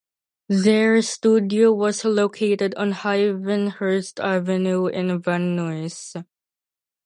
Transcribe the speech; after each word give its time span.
Their 0.49 1.03
studio 1.03 1.71
was 1.71 2.03
located 2.03 2.73
on 2.73 2.91
Hayvenhurst 2.91 4.19
Avenue 4.19 4.87
in 4.87 5.21
Van 5.21 5.55
Nuys. 5.55 6.15